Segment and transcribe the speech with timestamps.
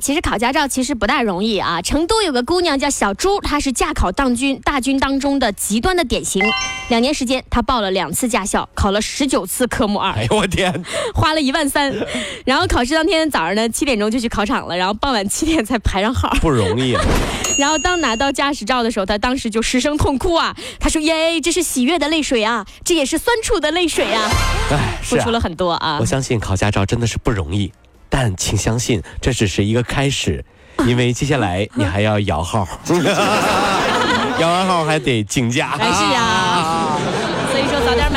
[0.00, 1.80] 其实考驾照其实不大容易啊！
[1.82, 6.42] 成都有个姑娘叫小朱，她是驾考当军大军当中的极端的典型。
[6.88, 10.12] 两年时间，她报了两次驾校，考了十九次科目二。
[10.12, 11.94] 哎呦我天， 花了一万三。
[12.46, 16.30] 然后考试当天早上呢，七点钟就去考场了，然后傍晚七点才排上号。
[16.40, 17.02] 不容易啊！
[17.58, 20.56] 然后当拿到驾驶照的时候，她当时就失声痛哭啊！
[20.78, 24.30] 她说：“耶，这是喜悦的泪水啊，这也是酸楚的泪水啊！”
[24.72, 25.98] 哎，付出了很多啊！
[26.00, 27.70] 我相信考驾照真的是不容易。
[28.10, 30.44] 但请相信，这只是一个开始，
[30.86, 32.68] 因为接下来你还要摇号，
[34.38, 35.78] 摇完号还得竞价。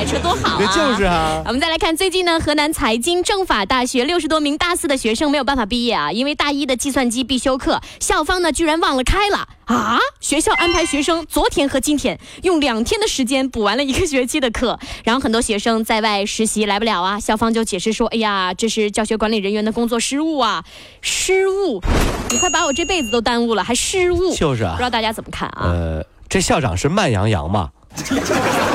[0.00, 0.72] 买车多好啊！
[0.74, 1.42] 就是啊。
[1.44, 9.46] 我们再来看，最近呢，河南财经政法大学六十多名大四的学生没有办法毕业啊，因为大一的计算机必修课，校方呢居然忘了开了。
[9.66, 9.98] 啊！
[10.18, 17.20] 学校安排学生昨天和今天用两天的时间补完了一个学期的课，然后很多学生在外实习来不了啊。
[17.20, 20.64] 校方就解释说：“哎呀，这是教学管理人员的工作失误啊，
[21.02, 21.82] 失误！
[22.30, 24.34] 你快把我这辈子都耽误了，还失误？
[24.34, 25.60] 就是啊，不知道大家怎么看啊？
[25.64, 27.68] 呃，这校长是慢羊羊嘛？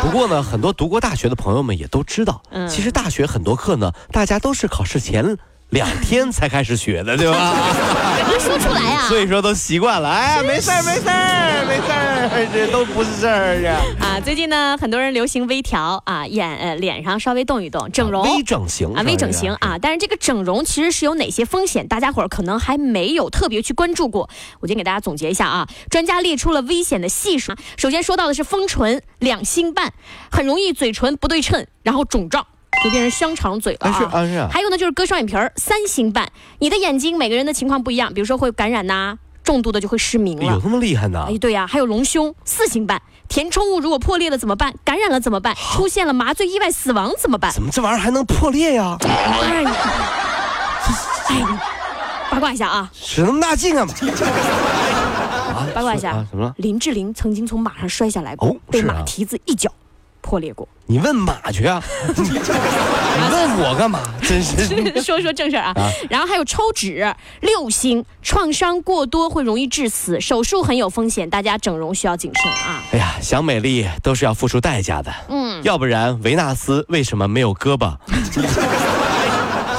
[0.00, 5.36] 不过呢，很多读过大学的朋友们也都知道，其实大学很多课呢，大家都是考试前。
[5.72, 7.54] 两天才开始学的，对吧？
[8.28, 9.08] 别说出来啊！
[9.08, 10.08] 所以说都习惯了。
[10.08, 13.80] 哎呀，没事儿，没事儿，没事儿，这都不是事儿呀。
[13.98, 18.22] 啊，最近呢，很多人流行微调啊，眼呃脸上稍微动一动，整容。
[18.22, 19.78] 微整形啊，微整形啊。
[19.80, 21.88] 但是这个整容其实是有哪些风险？
[21.88, 24.28] 大家伙儿可能还没有特别去关注过。
[24.60, 27.54] 我先给大家总结一下啊，专家列出了危险的系数。
[27.78, 29.90] 首先说到的是丰唇两星半，
[30.30, 32.46] 很容易嘴唇不对称，然后肿胀。
[32.82, 33.98] 就变成香肠嘴了啊！
[33.98, 36.30] 是啊，还有呢，就是割双眼皮儿，三星半。
[36.58, 40.52] 你的眼睛每个人的情况不一样，比如说会感染呐，重度的就会失明了。
[40.54, 41.26] 有这么厉害呢？
[41.28, 43.00] 哎，对呀，还有隆胸，四星半。
[43.28, 44.74] 填充物如果破裂了怎么办？
[44.84, 45.54] 感染了怎么办？
[45.54, 47.52] 出现了麻醉意外死亡怎么办？
[47.52, 48.96] 怎么这玩意儿还能破裂呀？
[49.00, 49.64] 哎，
[52.30, 52.90] 八卦一下啊！
[52.92, 53.94] 使那么大劲干嘛？
[55.74, 56.54] 八卦一下，怎么了？
[56.58, 59.70] 林志玲曾经从马上摔下来过，被马蹄子一脚。
[60.22, 61.82] 破裂过，你问马去啊！
[62.16, 62.22] 你
[63.30, 64.00] 问我干嘛？
[64.22, 64.56] 真是
[65.02, 65.74] 说说正事啊！
[66.08, 72.80] 然后还有抽脂六星，创伤过多会容易致死，手术很有风险，大家整容需要谨慎啊！
[72.92, 77.92] 哎呀，想美丽都是要付出代价的，嗯，要不然维纳斯为什么没有胳膊？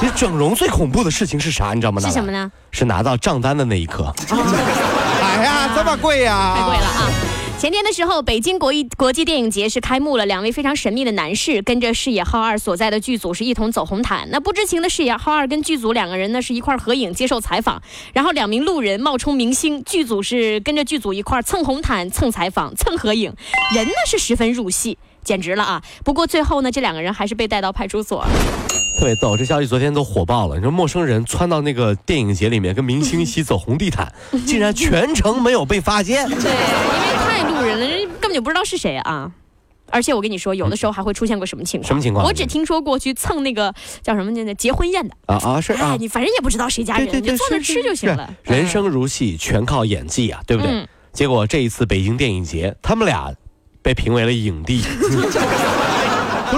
[0.00, 1.72] 其实整容最恐怖的事情是啥？
[1.74, 2.00] 你知道吗？
[2.00, 2.50] 是什么呢？
[2.70, 4.12] 是拿到账单的那一刻。
[4.30, 6.54] 哎呀，这么贵呀！
[6.56, 7.10] 太贵了啊！
[7.56, 14.28] 前天的时候，北京国艺国际电影节是开幕了，两位非常神秘的男士跟着视野号二所在的剧组是一同走红毯。
[14.30, 17.80] 那不知情的视野号二跟剧组两个人呢是一块合影接受采访，
[18.12, 23.32] 然后两名路人冒充明星，剧组是跟着剧组一块蹭红毯、蹭采访、蹭合影，
[23.74, 25.82] 人呢是十分入戏，简直了啊！
[26.04, 28.26] 不过最后呢，这两个人还是被带到派出所。
[29.00, 30.56] 特别逗，这消息昨天都火爆了。
[30.56, 34.12] 你说陌生人窜到那个电影节里面跟明星一起走红地毯，
[34.46, 36.28] 竟然全程没有被发现。
[36.28, 37.13] 对，因为
[38.34, 39.32] 本就不知道是谁啊。
[39.90, 41.86] 而且我跟你说，有的时候还会出现过什么情况？
[41.86, 42.24] 什么情况？
[42.24, 43.72] 我只听说过去蹭那个
[44.02, 48.34] 叫什么那结婚宴的啊啊是啊，你反正也不知道谁家人，就坐那吃就行了。
[48.42, 50.88] 人生如戏，全靠演技啊，对不对？
[51.12, 53.32] 结果这一次北京电影节，他们俩
[53.82, 54.82] 被评为了影帝。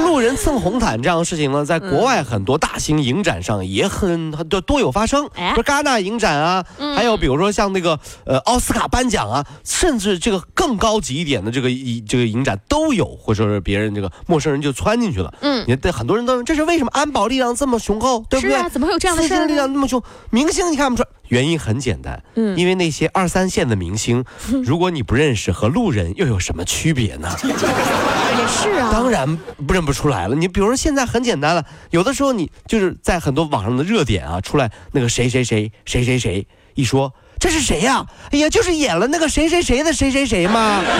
[0.00, 6.64] 路人蹭红毯这样的事情呢，在国外很多大型影展上也很很多多有发生，不是戛纳影展啊，
[6.96, 15.32] 还有比如说像那个呃奥斯卡颁奖啊，甚至这个更高级一点的这个影这个影展都有，或者是别人这个陌生人就窜进去了。
[15.40, 16.90] 嗯，你对很多人都这是为什么？
[16.92, 18.68] 安保力量这么雄厚，对不对？
[18.70, 19.46] 怎么会有这样的事？
[19.46, 21.08] 力量那么雄，明星你看不出来。
[21.28, 24.24] 原因很简单，嗯，因为那些二三线的明星，
[24.64, 27.28] 如果你不认识，和路人又有什么区别呢？
[28.66, 29.36] 也是啊，当然
[29.66, 30.34] 不认不出来了。
[30.34, 38.04] 你比如说现在很简单了，有的时候你就是在很多网上的热点啊，出来那个谁谁谁谁谁谁，一说这是谁呀？
[38.33, 40.83] 哎呀，就是演了那个谁谁谁的谁谁谁嘛。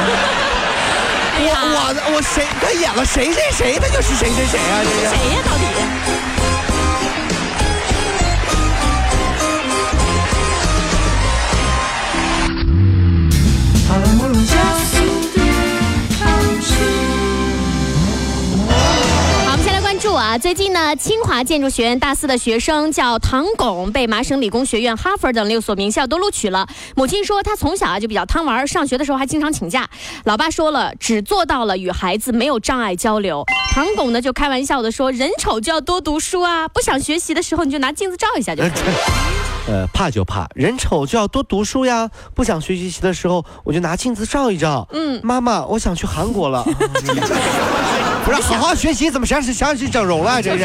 [1.39, 4.81] 我我我谁他演了谁谁谁，他就是谁谁谁啊？
[4.83, 5.43] 这是谁呀？
[5.45, 6.46] 到底？
[20.39, 26.69] 最近呢，清华建筑学院大四的学生叫唐巩，被麻省理工学院、哈佛等六所名校都录取了。
[26.95, 29.89] 母亲说，他从小啊就比较贪玩，上学的时候还经常请假。
[30.25, 33.45] 老爸说了，只做到了与孩子没有障碍交流。
[33.73, 39.56] 唐巩呢就开玩笑的说，人丑就要多读书啊，不想学习的时候你就拿镜子照一下就可以。
[39.69, 44.87] 呃，怕就怕人丑就要多读书呀，不想学习的时候我就拿镜子照一照。
[44.93, 46.63] 嗯，妈妈，我想去韩国了。
[48.25, 50.41] 不是好好学习，怎么想想去整容了？
[50.43, 50.65] 这是。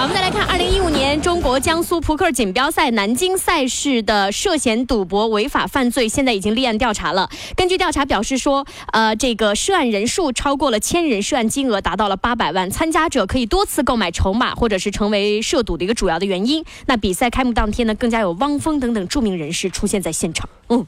[0.00, 7.28] 好，我们再来看二零一五年中国江苏扑克锦标赛南京赛事的涉嫌赌博违法犯罪，现在已经立案调查了。
[7.54, 8.64] 根据调查表示说，
[8.94, 16.64] 呃，这个涉案人数超过了千人，涉案金额达到了八百万，参加者可以多次购买筹码，或者是成为涉赌的一个主要的原因。
[16.86, 20.48] 那比赛开幕当天呢，更加有汪峰等等著名人士出现在现场。
[20.70, 20.86] 嗯，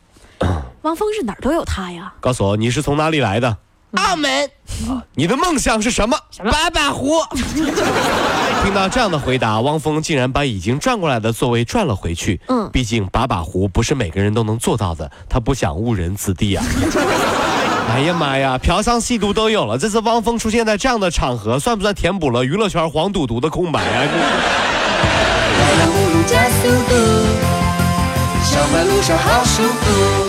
[0.81, 2.15] 汪峰是哪儿都有他呀。
[2.21, 3.59] 告诉我你是从哪里来的？
[3.97, 4.51] 澳门。
[5.15, 6.17] 你的梦想是什么？
[6.51, 7.23] 八把壶。
[8.65, 12.41] 听到这样的回答，汪峰竟然把已经转过来的座位转了回去。
[12.49, 16.65] 嗯，毕竟把把壶不是每个人都能做到的，他不想误人子弟啊。
[17.91, 24.07] 哎呀妈呀，嫖娼吸毒都有了，这次汪峰出现在这样的场合，算不算填补了娱乐圈黄赌毒的空白啊？
[26.27, 26.95] 加速度，
[28.45, 30.22] 上班路上好舒服。